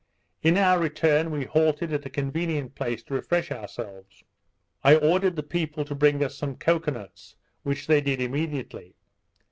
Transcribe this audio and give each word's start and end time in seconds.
In 0.41 0.57
our 0.57 0.79
return 0.79 1.29
we 1.29 1.45
halted 1.45 1.93
at 1.93 2.07
a 2.07 2.09
convenient 2.09 2.73
place 2.73 3.03
to 3.03 3.13
refresh 3.13 3.51
ourselves. 3.51 4.23
I 4.83 4.95
ordered 4.95 5.35
the 5.35 5.43
people 5.43 5.85
to 5.85 5.93
bring 5.93 6.23
us 6.23 6.35
some 6.35 6.55
cocoa 6.55 6.89
nuts, 6.89 7.35
which 7.61 7.85
they 7.85 8.01
did 8.01 8.19
immediately. 8.19 8.95